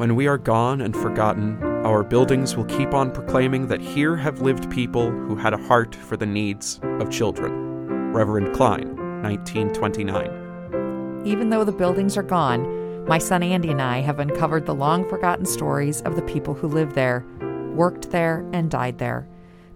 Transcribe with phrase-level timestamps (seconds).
[0.00, 4.40] When we are gone and forgotten, our buildings will keep on proclaiming that here have
[4.40, 8.10] lived people who had a heart for the needs of children.
[8.10, 11.24] Reverend Klein, 1929.
[11.26, 15.06] Even though the buildings are gone, my son Andy and I have uncovered the long
[15.06, 17.26] forgotten stories of the people who lived there,
[17.74, 19.28] worked there, and died there.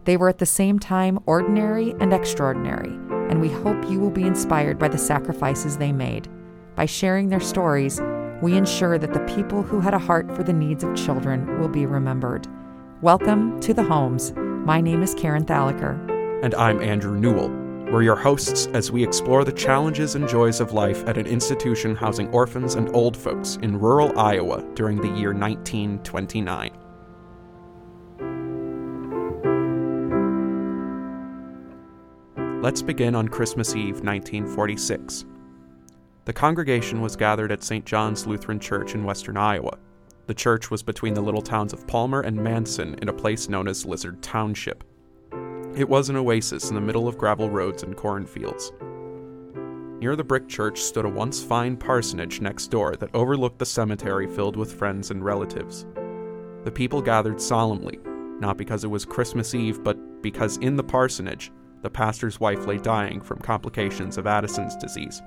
[0.04, 2.94] They were at the same time ordinary and extraordinary,
[3.28, 6.30] and we hope you will be inspired by the sacrifices they made.
[6.76, 8.00] By sharing their stories,
[8.42, 11.68] we ensure that the people who had a heart for the needs of children will
[11.68, 12.48] be remembered.
[13.00, 14.32] Welcome to the Homes.
[14.36, 16.42] My name is Karen Thalacker.
[16.42, 17.48] And I'm Andrew Newell.
[17.92, 21.94] We're your hosts as we explore the challenges and joys of life at an institution
[21.94, 26.70] housing orphans and old folks in rural Iowa during the year 1929.
[32.62, 35.26] Let's begin on Christmas Eve, 1946.
[36.24, 37.84] The congregation was gathered at St.
[37.84, 39.76] John's Lutheran Church in western Iowa.
[40.26, 43.68] The church was between the little towns of Palmer and Manson in a place known
[43.68, 44.84] as Lizard Township.
[45.76, 48.72] It was an oasis in the middle of gravel roads and cornfields.
[50.00, 54.26] Near the brick church stood a once fine parsonage next door that overlooked the cemetery
[54.26, 55.84] filled with friends and relatives.
[56.64, 57.98] The people gathered solemnly,
[58.40, 61.52] not because it was Christmas Eve, but because in the parsonage,
[61.82, 65.20] the pastor's wife lay dying from complications of Addison's disease.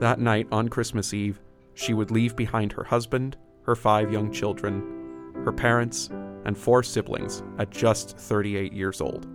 [0.00, 1.40] That night, on Christmas Eve,
[1.74, 4.82] she would leave behind her husband, her five young children,
[5.44, 6.10] her parents,
[6.44, 9.26] and four siblings at just 38 years old.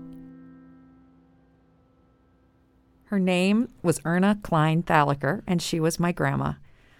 [3.05, 6.53] Her name was Erna Klein Thalacker, and she was my grandma.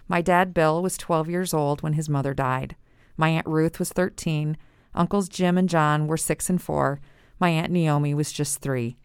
[0.08, 2.74] My dad, Bill, was 12 years old when his mother died.
[3.16, 4.56] My Aunt Ruth was 13.
[4.92, 7.00] Uncles Jim and John were 6 and 4.
[7.38, 8.96] My Aunt Naomi was just 3.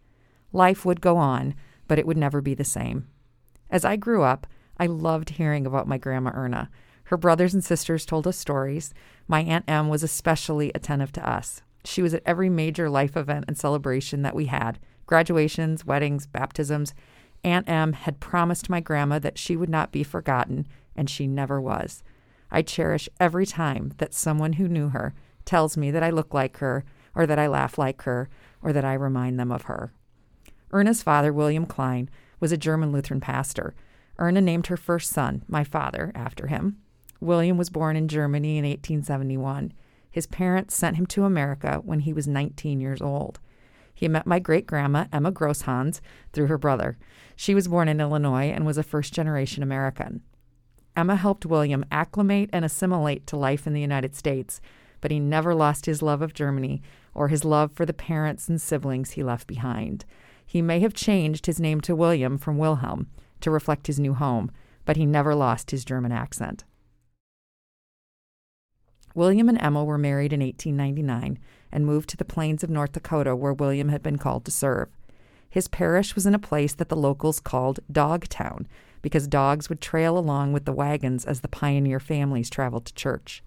[0.52, 1.54] Life would go on,
[1.86, 3.06] but it would never be the same.
[3.70, 4.46] As I grew up,
[4.78, 6.70] I loved hearing about my grandma Erna.
[7.04, 8.92] Her brothers and sisters told us stories.
[9.28, 11.62] My Aunt Em was especially attentive to us.
[11.84, 16.92] She was at every major life event and celebration that we had graduations, weddings, baptisms.
[17.44, 21.60] Aunt Em had promised my grandma that she would not be forgotten, and she never
[21.60, 22.02] was.
[22.50, 25.14] I cherish every time that someone who knew her
[25.44, 28.28] tells me that I look like her, or that I laugh like her,
[28.62, 29.92] or that I remind them of her.
[30.72, 32.10] Erna's father, William Klein,
[32.40, 33.74] was a German Lutheran pastor.
[34.18, 36.78] Erna named her first son, my father, after him.
[37.20, 39.72] William was born in Germany in 1871.
[40.10, 43.40] His parents sent him to America when he was 19 years old.
[43.94, 46.02] He met my great grandma, Emma Grosshans,
[46.32, 46.98] through her brother.
[47.34, 50.22] She was born in Illinois and was a first generation American.
[50.94, 54.60] Emma helped William acclimate and assimilate to life in the United States,
[55.00, 56.82] but he never lost his love of Germany
[57.14, 60.04] or his love for the parents and siblings he left behind.
[60.46, 63.08] He may have changed his name to William from Wilhelm
[63.40, 64.50] to reflect his new home,
[64.84, 66.64] but he never lost his German accent.
[69.14, 71.38] William and Emma were married in 1899
[71.72, 74.88] and moved to the plains of North Dakota where William had been called to serve.
[75.48, 78.68] His parish was in a place that the locals called Dogtown
[79.02, 83.42] because dogs would trail along with the wagons as the pioneer families traveled to church.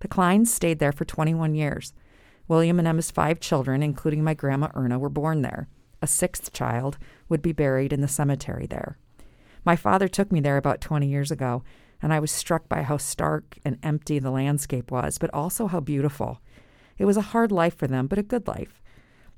[0.00, 1.94] The Kleins stayed there for 21 years.
[2.46, 5.68] William and Emma's five children, including my grandma Erna, were born there
[6.00, 6.98] a sixth child,
[7.28, 8.98] would be buried in the cemetery there.
[9.64, 11.62] My father took me there about 20 years ago,
[12.00, 15.80] and I was struck by how stark and empty the landscape was, but also how
[15.80, 16.40] beautiful.
[16.96, 18.82] It was a hard life for them, but a good life.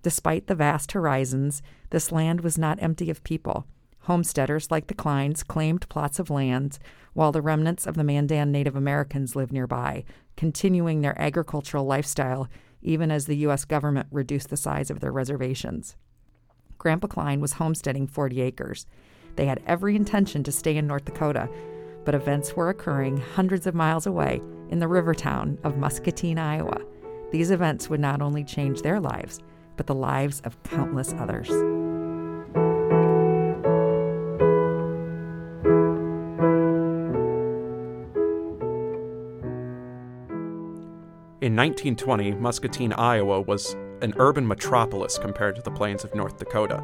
[0.03, 3.67] Despite the vast horizons, this land was not empty of people.
[4.05, 6.79] Homesteaders like the Kleins claimed plots of land,
[7.13, 10.05] while the remnants of the Mandan Native Americans lived nearby,
[10.37, 12.49] continuing their agricultural lifestyle
[12.83, 13.65] even as the U.S.
[13.65, 15.97] government reduced the size of their reservations.
[16.81, 18.87] Grandpa Klein was homesteading 40 acres.
[19.37, 21.47] They had every intention to stay in North Dakota,
[22.07, 26.81] but events were occurring hundreds of miles away in the river town of Muscatine, Iowa.
[27.33, 29.41] These events would not only change their lives,
[29.77, 31.51] but the lives of countless others.
[41.43, 46.83] In 1920, Muscatine, Iowa was an urban metropolis compared to the plains of North Dakota.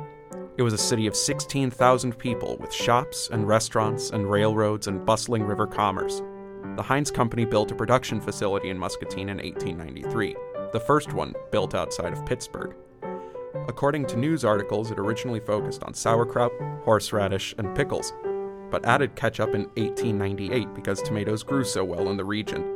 [0.57, 5.43] It was a city of 16,000 people with shops and restaurants and railroads and bustling
[5.43, 6.23] river commerce.
[6.77, 10.37] The Heinz Company built a production facility in Muscatine in 1893,
[10.73, 12.75] the first one built outside of Pittsburgh.
[13.69, 16.53] According to news articles, it originally focused on sauerkraut,
[16.85, 18.13] horseradish, and pickles,
[18.71, 22.76] but added ketchup in 1898 because tomatoes grew so well in the region.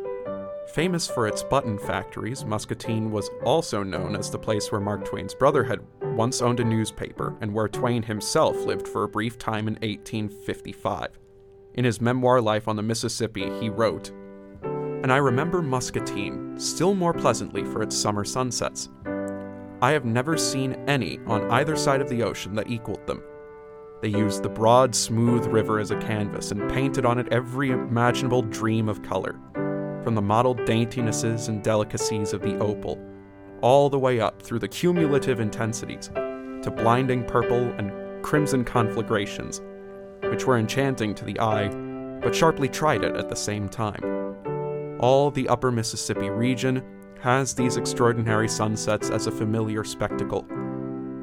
[0.69, 5.35] Famous for its button factories, Muscatine was also known as the place where Mark Twain's
[5.35, 5.81] brother had
[6.17, 11.19] once owned a newspaper and where Twain himself lived for a brief time in 1855.
[11.75, 14.13] In his memoir Life on the Mississippi, he wrote
[15.03, 18.91] and I remember Muscatine still more pleasantly for its summer sunsets.
[19.83, 23.23] I have never seen any on either side of the ocean that equaled them.
[24.03, 28.43] They used the broad, smooth river as a canvas and painted on it every imaginable
[28.43, 29.39] dream of color,
[30.11, 33.01] from the mottled daintinesses and delicacies of the opal,
[33.61, 39.61] all the way up through the cumulative intensities, to blinding purple and crimson conflagrations,
[40.25, 41.69] which were enchanting to the eye,
[42.21, 44.03] but sharply trident at the same time.
[44.99, 46.83] All the upper Mississippi region
[47.21, 50.45] has these extraordinary sunsets as a familiar spectacle.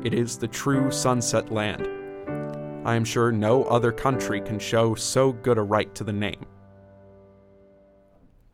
[0.02, 1.90] It is the true sunset land
[2.86, 6.46] I am sure no other country can show so good a right to the name.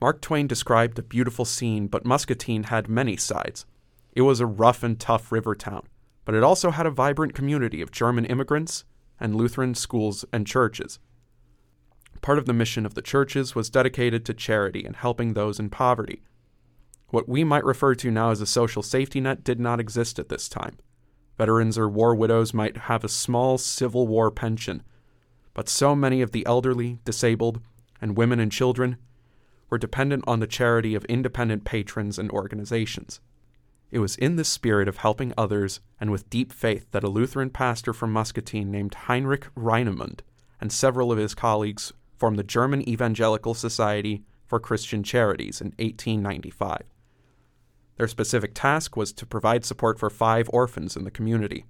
[0.03, 3.65] Mark Twain described a beautiful scene, but Muscatine had many sides.
[4.11, 5.87] It was a rough and tough river town,
[6.25, 8.83] but it also had a vibrant community of German immigrants
[9.17, 10.99] and Lutheran schools and churches.
[12.21, 15.69] Part of the mission of the churches was dedicated to charity and helping those in
[15.69, 16.21] poverty.
[17.11, 20.27] What we might refer to now as a social safety net did not exist at
[20.27, 20.79] this time.
[21.37, 24.83] Veterans or war widows might have a small Civil War pension,
[25.53, 27.61] but so many of the elderly, disabled,
[28.01, 28.97] and women and children
[29.73, 33.19] were dependent on the charity of independent patrons and organizations.
[33.89, 37.49] It was in this spirit of helping others and with deep faith that a Lutheran
[37.49, 40.19] pastor from Muscatine named Heinrich Reinemund
[40.61, 46.83] and several of his colleagues formed the German Evangelical Society for Christian Charities in 1895.
[47.97, 51.65] Their specific task was to provide support for five orphans in the community.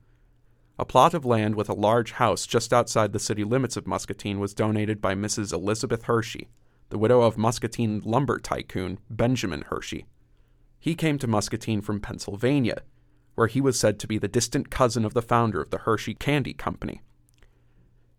[0.78, 4.42] A plot of land with a large house just outside the city limits of Muscatine
[4.42, 5.54] was donated by Mrs.
[5.54, 6.50] Elizabeth Hershey,
[6.94, 10.06] the widow of Muscatine lumber tycoon Benjamin Hershey.
[10.80, 12.84] He came to Muscatine from Pennsylvania,
[13.34, 16.14] where he was said to be the distant cousin of the founder of the Hershey
[16.14, 17.02] Candy Company.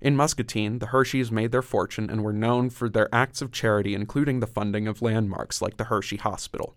[0.01, 3.95] In Muscatine, the Hersheys made their fortune and were known for their acts of charity,
[3.95, 6.75] including the funding of landmarks like the Hershey Hospital.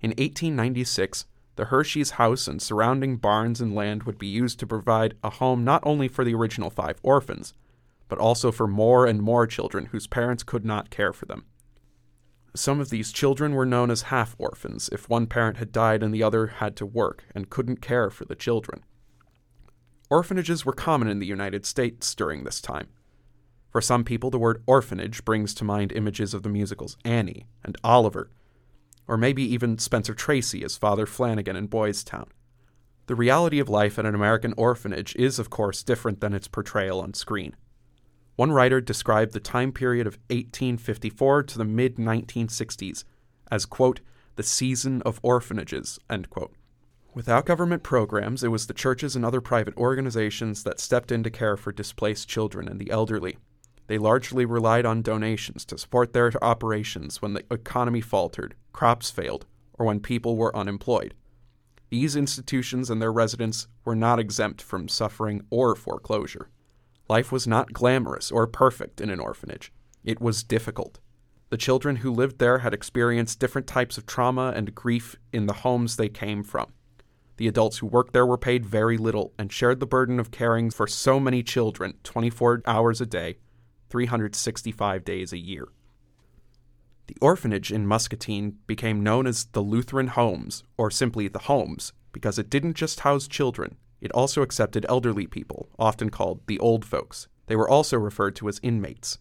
[0.00, 1.26] In 1896,
[1.56, 5.64] the Hershey's house and surrounding barns and land would be used to provide a home
[5.64, 7.54] not only for the original five orphans,
[8.12, 11.46] but also for more and more children whose parents could not care for them.
[12.54, 16.12] Some of these children were known as half orphans if one parent had died and
[16.12, 18.84] the other had to work and couldn't care for the children.
[20.10, 22.88] Orphanages were common in the United States during this time.
[23.70, 27.78] For some people, the word orphanage brings to mind images of the musicals Annie and
[27.82, 28.28] Oliver
[29.08, 32.26] or maybe even Spencer Tracy as Father Flanagan in Boys Town.
[33.06, 37.00] The reality of life at an American orphanage is, of course, different than its portrayal
[37.00, 37.56] on screen.
[38.36, 43.04] One writer described the time period of 1854 to the mid 1960s
[43.50, 44.00] as, quote,
[44.36, 46.54] the season of orphanages, end quote.
[47.14, 51.30] Without government programs, it was the churches and other private organizations that stepped in to
[51.30, 53.36] care for displaced children and the elderly,
[53.92, 59.44] they largely relied on donations to support their operations when the economy faltered, crops failed,
[59.74, 61.14] or when people were unemployed.
[61.90, 66.48] These institutions and their residents were not exempt from suffering or foreclosure.
[67.12, 69.70] Life was not glamorous or perfect in an orphanage.
[70.02, 70.98] It was difficult.
[71.50, 75.60] The children who lived there had experienced different types of trauma and grief in the
[75.60, 76.72] homes they came from.
[77.36, 80.70] The adults who worked there were paid very little and shared the burden of caring
[80.70, 83.36] for so many children 24 hours a day
[83.90, 85.68] 365 days a year.
[87.08, 92.38] The orphanage in Muscatine became known as the Lutheran Homes, or simply the Homes, because
[92.38, 97.28] it didn't just house children, it also accepted elderly people, often called the old folks.
[97.46, 99.18] They were also referred to as inmates.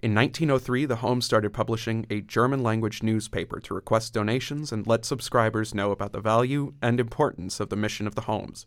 [0.00, 5.04] In 1903, the Home started publishing a German language newspaper to request donations and let
[5.04, 8.66] subscribers know about the value and importance of the mission of the Homes.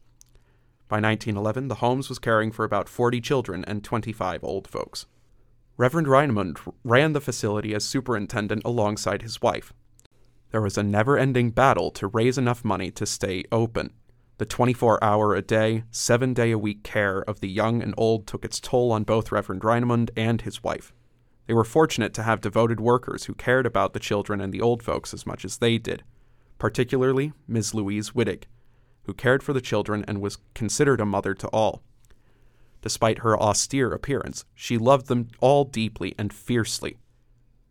[0.87, 5.05] By 1911, the Homes was caring for about 40 children and 25 old folks.
[5.77, 9.73] Reverend Reinemund ran the facility as superintendent alongside his wife.
[10.51, 13.93] There was a never ending battle to raise enough money to stay open.
[14.41, 18.25] The 24 hour a day, seven day a week care of the young and old
[18.25, 20.91] took its toll on both Reverend Reinemund and his wife.
[21.45, 24.81] They were fortunate to have devoted workers who cared about the children and the old
[24.81, 26.03] folks as much as they did,
[26.57, 28.45] particularly Miss Louise Wittig,
[29.03, 31.83] who cared for the children and was considered a mother to all.
[32.81, 36.97] Despite her austere appearance, she loved them all deeply and fiercely.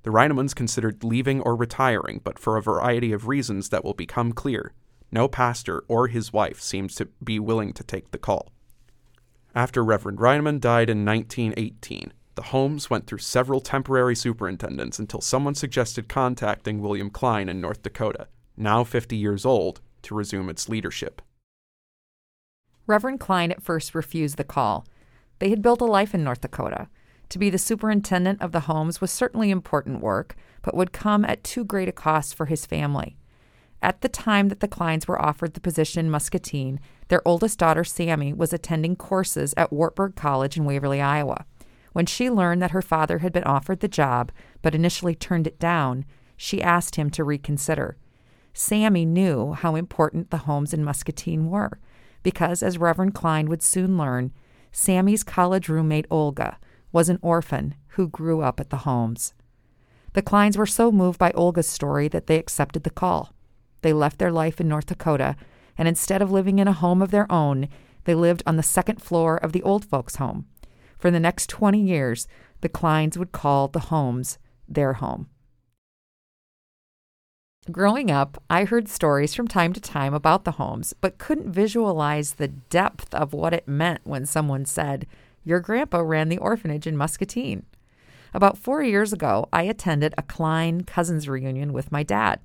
[0.04, 4.30] The Reinemunds considered leaving or retiring, but for a variety of reasons that will become
[4.30, 4.72] clear,
[5.12, 8.52] no pastor or his wife seems to be willing to take the call.
[9.54, 15.54] After Reverend Reinemund died in 1918, the Homes went through several temporary superintendents until someone
[15.54, 21.20] suggested contacting William Klein in North Dakota, now 50 years old, to resume its leadership.
[22.86, 24.86] Reverend Klein at first refused the call,
[25.40, 26.88] they had built a life in North Dakota.
[27.30, 31.42] To be the superintendent of the homes was certainly important work, but would come at
[31.42, 33.16] too great a cost for his family.
[33.82, 37.82] At the time that the Kleins were offered the position in Muscatine, their oldest daughter,
[37.82, 41.46] Sammy, was attending courses at Wartburg College in Waverly, Iowa.
[41.92, 44.30] When she learned that her father had been offered the job,
[44.62, 46.04] but initially turned it down,
[46.36, 47.96] she asked him to reconsider.
[48.52, 51.80] Sammy knew how important the homes in Muscatine were,
[52.22, 54.32] because, as Reverend Klein would soon learn,
[54.72, 56.58] Sammy's college roommate, Olga,
[56.92, 59.32] was an orphan who grew up at the homes.
[60.12, 63.32] The Kleins were so moved by Olga's story that they accepted the call.
[63.82, 65.36] They left their life in North Dakota,
[65.78, 67.68] and instead of living in a home of their own,
[68.04, 70.46] they lived on the second floor of the old folks' home.
[70.98, 72.28] For the next 20 years,
[72.60, 75.28] the Kleins would call the homes their home.
[77.70, 82.34] Growing up, I heard stories from time to time about the homes, but couldn't visualize
[82.34, 85.06] the depth of what it meant when someone said,
[85.44, 87.64] Your grandpa ran the orphanage in Muscatine.
[88.32, 92.40] About four years ago, I attended a Klein cousins reunion with my dad.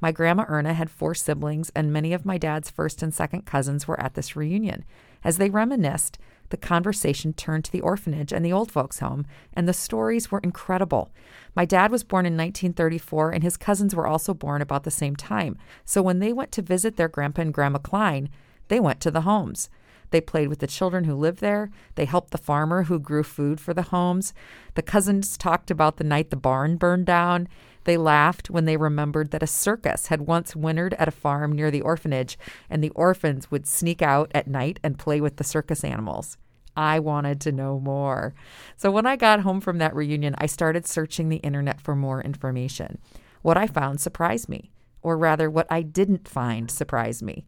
[0.00, 3.88] My grandma Erna had four siblings, and many of my dad's first and second cousins
[3.88, 4.84] were at this reunion.
[5.24, 6.18] As they reminisced,
[6.50, 10.38] the conversation turned to the orphanage and the old folks' home, and the stories were
[10.38, 11.10] incredible.
[11.54, 15.16] My dad was born in 1934, and his cousins were also born about the same
[15.16, 15.58] time.
[15.84, 18.28] So when they went to visit their grandpa and grandma Klein,
[18.68, 19.68] they went to the homes.
[20.10, 21.70] They played with the children who lived there.
[21.96, 24.32] They helped the farmer who grew food for the homes.
[24.74, 27.48] The cousins talked about the night the barn burned down.
[27.88, 31.70] They laughed when they remembered that a circus had once wintered at a farm near
[31.70, 35.82] the orphanage, and the orphans would sneak out at night and play with the circus
[35.82, 36.36] animals.
[36.76, 38.34] I wanted to know more.
[38.76, 42.20] So when I got home from that reunion, I started searching the internet for more
[42.20, 42.98] information.
[43.40, 47.46] What I found surprised me, or rather, what I didn't find surprised me.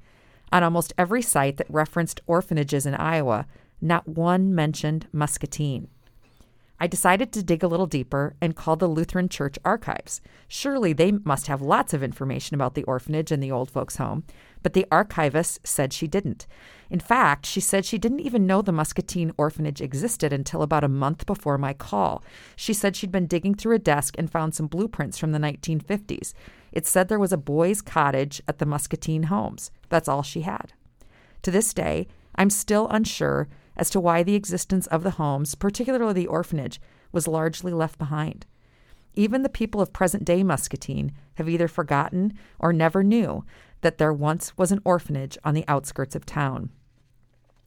[0.51, 3.47] On almost every site that referenced orphanages in Iowa,
[3.83, 5.89] not one mentioned Muscatine.
[6.83, 10.23] I decided to dig a little deeper and called the Lutheran Church Archives.
[10.49, 14.25] Surely they must have lots of information about the orphanage and the old folks' home,
[14.63, 16.47] but the archivist said she didn't.
[16.89, 20.89] In fact, she said she didn't even know the Muscatine orphanage existed until about a
[20.89, 22.25] month before my call.
[22.57, 26.33] She said she'd been digging through a desk and found some blueprints from the 1950s.
[26.73, 29.71] It said there was a boys' cottage at the Muscatine homes.
[29.91, 30.73] That's all she had.
[31.43, 32.07] To this day,
[32.37, 33.49] I'm still unsure
[33.81, 36.81] as to why the existence of the homes, particularly the orphanage,
[37.13, 38.45] was largely left behind.
[39.15, 43.43] Even the people of present day Muscatine have either forgotten or never knew
[43.81, 46.71] that there once was an orphanage on the outskirts of town.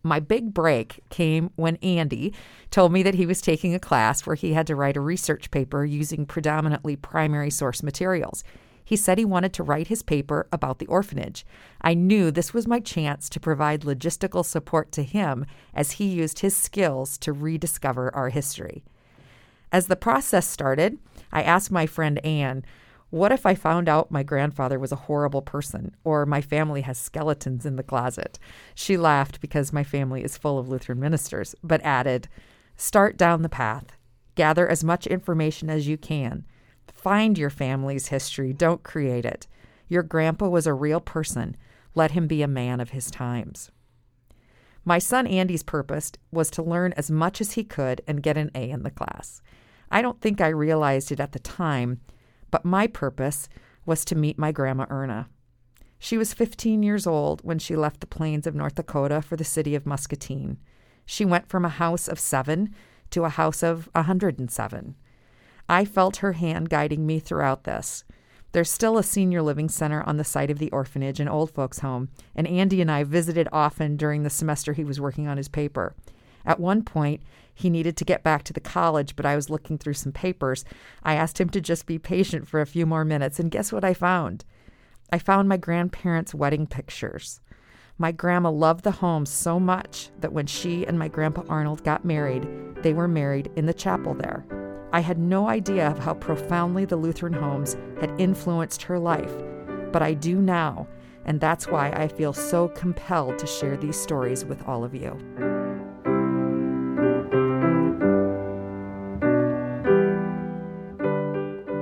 [0.03, 2.34] My big break came when Andy
[2.70, 5.50] told me that he was taking a class where he had to write a research
[5.50, 8.43] paper using predominantly primary source materials.
[8.84, 11.46] He said he wanted to write his paper about the orphanage.
[11.82, 16.40] I knew this was my chance to provide logistical support to him as he used
[16.40, 18.84] his skills to rediscover our history.
[19.72, 21.00] As the process started,
[21.32, 22.63] I asked my friend Anne,
[23.10, 26.98] What if I found out my grandfather was a horrible person or my family has
[26.98, 28.38] skeletons in the closet?
[28.75, 32.28] She laughed because my family is full of Lutheran ministers, but added,
[32.75, 33.98] Start down the path.
[34.36, 36.46] Gather as much information as you can.
[37.03, 39.45] Find your family's history, don't create it.
[39.89, 41.57] Your grandpa was a real person.
[41.95, 43.69] Let him be a man of his times.
[44.86, 48.51] My son Andy's purpose was to learn as much as he could and get an
[48.55, 49.41] A in the class.
[49.91, 52.00] I don't think I realized it at the time,
[52.51, 53.50] but my purpose
[53.86, 55.27] was to meet my grandma Erna.
[56.00, 59.43] She was 15 years old when she left the plains of North Dakota for the
[59.43, 60.57] city of Muscatine.
[61.05, 62.74] She went from a house of seven
[63.10, 64.95] to a house of a 107.
[65.70, 68.03] I felt her hand guiding me throughout this.
[68.51, 71.79] There's still a senior living center on the site of the orphanage and old folks'
[71.79, 75.48] home, and Andy and I visited often during the semester he was working on his
[75.48, 75.96] paper.
[76.46, 77.24] At one point,
[77.55, 80.65] he needed to get back to the college, but I was looking through some papers.
[81.01, 83.84] I asked him to just be patient for a few more minutes, and guess what
[83.84, 84.46] I found?
[85.12, 87.41] I found my grandparents' wedding pictures.
[87.98, 92.05] My grandma loved the home so much that when she and my grandpa Arnold got
[92.05, 92.48] married,
[92.84, 94.46] they were married in the chapel there.
[94.94, 99.34] I had no idea of how profoundly the Lutheran homes had influenced her life,
[99.92, 100.88] but I do now,
[101.26, 105.18] and that's why I feel so compelled to share these stories with all of you.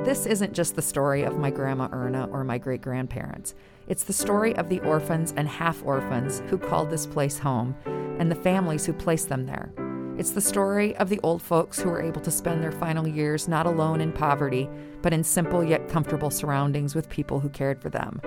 [0.05, 3.55] This isn't just the story of my grandma Erna or my great grandparents.
[3.89, 7.75] It's the story of the orphans and half orphans who called this place home
[8.19, 9.73] and the families who placed them there.
[10.21, 13.47] It's the story of the old folks who were able to spend their final years
[13.47, 14.69] not alone in poverty,
[15.01, 18.21] but in simple yet comfortable surroundings with people who cared for them.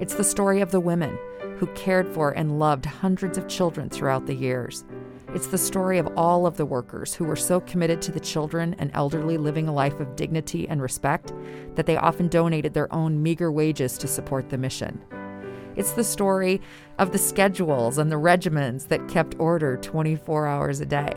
[0.00, 1.16] It's the story of the women
[1.58, 4.84] who cared for and loved hundreds of children throughout the years.
[5.36, 8.74] It's the story of all of the workers who were so committed to the children
[8.80, 11.32] and elderly living a life of dignity and respect
[11.76, 15.00] that they often donated their own meager wages to support the mission.
[15.76, 16.60] It's the story
[16.98, 21.12] of the schedules and the regiments that kept order 24 hours a day.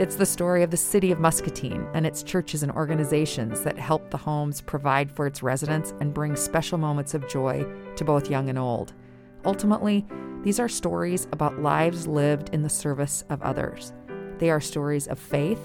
[0.00, 4.10] It's the story of the city of Muscatine and its churches and organizations that help
[4.10, 8.48] the homes provide for its residents and bring special moments of joy to both young
[8.48, 8.92] and old.
[9.44, 10.04] Ultimately,
[10.42, 13.92] these are stories about lives lived in the service of others.
[14.38, 15.60] They are stories of faith,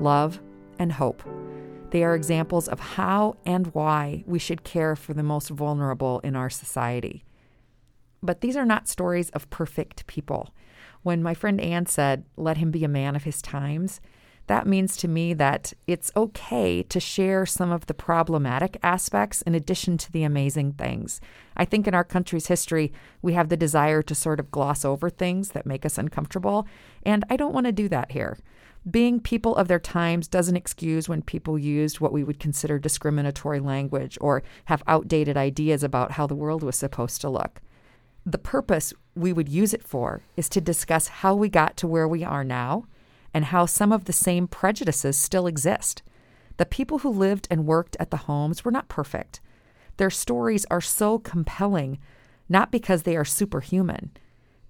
[0.00, 0.40] love,
[0.78, 1.22] and hope.
[1.90, 6.34] They are examples of how and why we should care for the most vulnerable in
[6.34, 7.24] our society.
[8.24, 10.54] But these are not stories of perfect people.
[11.02, 14.00] When my friend Anne said, let him be a man of his times,
[14.46, 19.54] that means to me that it's okay to share some of the problematic aspects in
[19.54, 21.20] addition to the amazing things.
[21.54, 25.10] I think in our country's history, we have the desire to sort of gloss over
[25.10, 26.66] things that make us uncomfortable,
[27.04, 28.38] and I don't want to do that here.
[28.90, 33.60] Being people of their times doesn't excuse when people used what we would consider discriminatory
[33.60, 37.60] language or have outdated ideas about how the world was supposed to look.
[38.26, 42.08] The purpose we would use it for is to discuss how we got to where
[42.08, 42.86] we are now
[43.34, 46.02] and how some of the same prejudices still exist.
[46.56, 49.40] The people who lived and worked at the homes were not perfect.
[49.96, 51.98] Their stories are so compelling,
[52.48, 54.12] not because they are superhuman.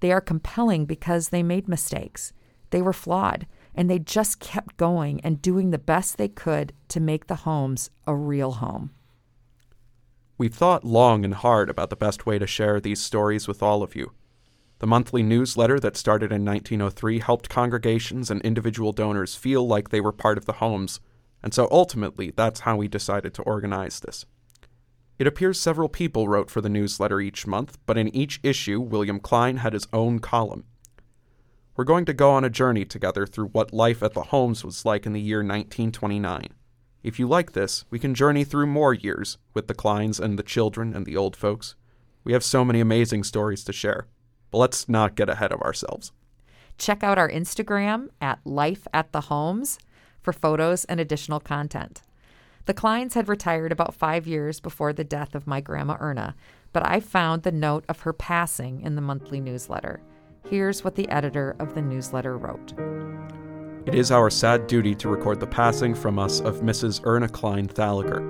[0.00, 2.32] They are compelling because they made mistakes.
[2.70, 7.00] They were flawed, and they just kept going and doing the best they could to
[7.00, 8.90] make the homes a real home.
[10.44, 13.82] We've thought long and hard about the best way to share these stories with all
[13.82, 14.12] of you.
[14.78, 20.02] The monthly newsletter that started in 1903 helped congregations and individual donors feel like they
[20.02, 21.00] were part of the homes,
[21.42, 24.26] and so ultimately that's how we decided to organize this.
[25.18, 29.20] It appears several people wrote for the newsletter each month, but in each issue, William
[29.20, 30.64] Klein had his own column.
[31.74, 34.84] We're going to go on a journey together through what life at the homes was
[34.84, 36.48] like in the year 1929.
[37.04, 40.42] If you like this, we can journey through more years with the Kleins and the
[40.42, 41.74] children and the old folks.
[42.24, 44.06] We have so many amazing stories to share.
[44.50, 46.12] But let's not get ahead of ourselves.
[46.78, 49.78] Check out our Instagram at Life at the Homes
[50.22, 52.00] for photos and additional content.
[52.64, 56.34] The Kleins had retired about five years before the death of my grandma Erna,
[56.72, 60.00] but I found the note of her passing in the monthly newsletter.
[60.48, 62.72] Here's what the editor of the newsletter wrote.
[63.86, 67.04] It is our sad duty to record the passing from us of Mrs.
[67.04, 68.22] Erna Klein Thalacker.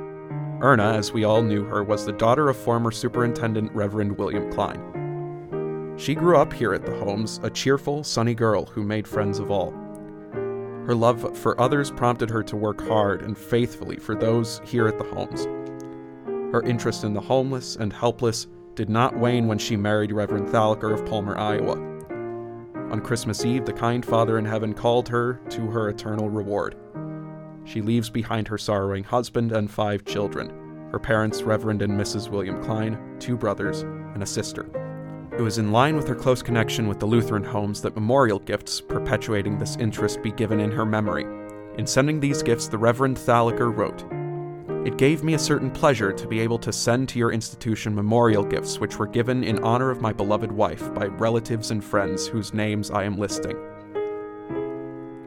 [0.61, 5.95] Erna, as we all knew her, was the daughter of former Superintendent Reverend William Klein.
[5.97, 9.53] She grew up here at the Homes, a cheerful, sunny girl who made friends of
[9.53, 9.71] all.
[10.87, 14.99] Her love for others prompted her to work hard and faithfully for those here at
[14.99, 15.45] the Homes.
[16.53, 20.93] Her interest in the homeless and helpless did not wane when she married Reverend Thalacker
[20.93, 21.94] of Palmer, Iowa.
[22.95, 26.77] On Christmas Eve, the kind Father in heaven called her to her eternal reward.
[27.65, 30.53] She leaves behind her sorrowing husband and five children
[30.93, 32.29] her parents, Reverend and Mrs.
[32.29, 34.71] William Klein, two brothers, and a sister.
[35.37, 38.81] It was in line with her close connection with the Lutheran homes that memorial gifts
[38.81, 41.25] perpetuating this interest be given in her memory.
[41.77, 44.05] In sending these gifts, the Reverend Thalacker wrote,
[44.85, 48.45] It gave me a certain pleasure to be able to send to your institution memorial
[48.45, 52.53] gifts which were given in honor of my beloved wife by relatives and friends whose
[52.53, 53.57] names I am listing.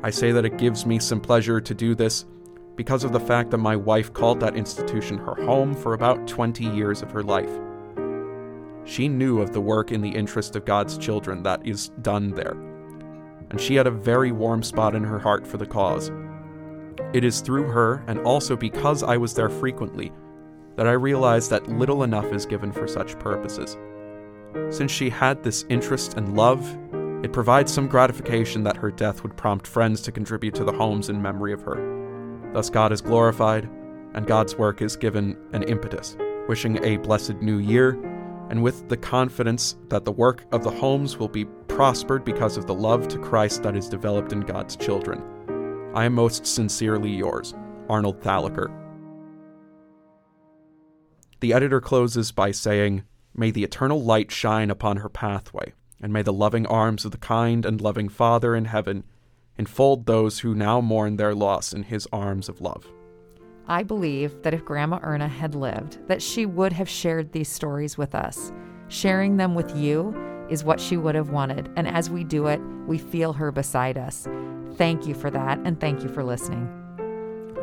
[0.03, 2.25] I say that it gives me some pleasure to do this
[2.75, 6.63] because of the fact that my wife called that institution her home for about 20
[6.63, 7.49] years of her life.
[8.85, 12.55] She knew of the work in the interest of God's children that is done there,
[13.49, 16.11] and she had a very warm spot in her heart for the cause.
[17.17, 20.11] It is through her, and also because I was there frequently,
[20.75, 23.75] that I realized that little enough is given for such purposes.
[24.69, 26.61] Since she had this interest and love,
[27.25, 31.09] it provides some gratification that her death would prompt friends to contribute to the homes
[31.09, 32.51] in memory of her.
[32.53, 33.67] Thus, God is glorified,
[34.13, 36.15] and God's work is given an impetus.
[36.47, 37.93] Wishing a blessed new year
[38.51, 42.67] and with the confidence that the work of the homes will be prospered because of
[42.67, 45.23] the love to Christ that is developed in God's children.
[45.97, 47.55] I am most sincerely yours,
[47.89, 48.71] Arnold Thalacker.
[51.39, 53.01] The editor closes by saying,
[53.33, 57.17] May the eternal light shine upon her pathway, and may the loving arms of the
[57.17, 59.05] kind and loving Father in heaven
[59.57, 62.85] enfold those who now mourn their loss in his arms of love.
[63.67, 67.97] I believe that if Grandma Erna had lived, that she would have shared these stories
[67.97, 68.51] with us.
[68.87, 70.13] Sharing them with you
[70.49, 73.97] is what she would have wanted, and as we do it, we feel her beside
[73.97, 74.27] us.
[74.75, 76.67] Thank you for that, and thank you for listening.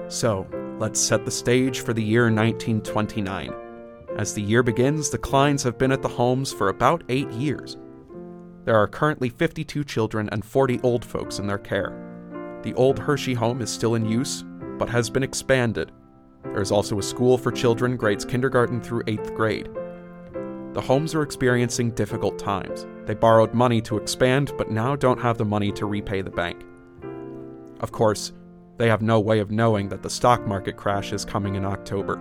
[0.09, 0.47] So,
[0.79, 3.53] let's set the stage for the year 1929.
[4.17, 7.77] As the year begins, the Kleins have been at the homes for about eight years.
[8.65, 12.61] There are currently 52 children and 40 old folks in their care.
[12.63, 14.45] The old Hershey home is still in use,
[14.79, 15.93] but has been expanded.
[16.45, 19.69] There is also a school for children grades kindergarten through 8th grade.
[20.75, 22.85] The homes are experiencing difficult times.
[23.07, 26.65] They borrowed money to expand, but now don't have the money to repay the bank.
[27.79, 28.33] Of course,
[28.77, 32.21] they have no way of knowing that the stock market crash is coming in October.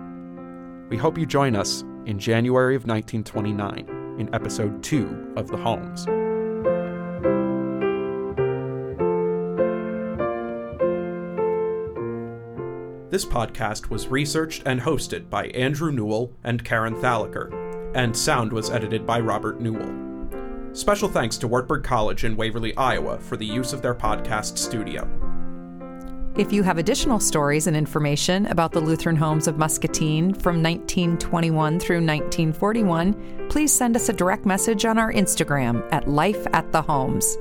[0.88, 6.06] We hope you join us in January of 1929 in episode 2 of The Homes.
[13.10, 17.63] This podcast was researched and hosted by Andrew Newell and Karen Thalacker,
[17.94, 20.04] and sound was edited by Robert Newell.
[20.74, 25.08] Special thanks to Wartburg College in Waverly, Iowa for the use of their podcast studio.
[26.36, 31.80] If you have additional stories and information about the Lutheran homes of Muscatine from 1921
[31.80, 36.82] through 1941, please send us a direct message on our Instagram at Life at the
[36.82, 37.38] Homes.